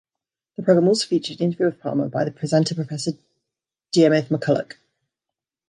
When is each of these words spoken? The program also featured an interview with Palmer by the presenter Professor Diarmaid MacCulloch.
The 0.57 0.63
program 0.63 0.87
also 0.87 1.05
featured 1.05 1.39
an 1.41 1.45
interview 1.45 1.67
with 1.67 1.79
Palmer 1.79 2.09
by 2.09 2.23
the 2.23 2.31
presenter 2.31 2.73
Professor 2.73 3.11
Diarmaid 3.93 4.29
MacCulloch. 4.29 4.77